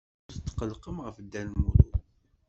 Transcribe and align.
Ur 0.33 0.37
tqellqen 0.45 0.97
ɣef 1.05 1.15
Dda 1.25 1.41
Lmulud. 1.47 1.91